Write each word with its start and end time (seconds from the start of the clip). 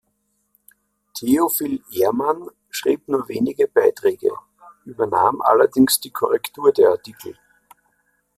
Theophil 1.15 1.83
Ehrmann 1.93 2.47
schrieb 2.71 3.07
nur 3.07 3.27
wenige 3.27 3.67
Beiträge, 3.67 4.33
übernahm 4.83 5.41
allerdings 5.41 5.99
die 5.99 6.09
Korrektur 6.09 6.73
der 6.73 6.89
Artikel. 6.89 7.37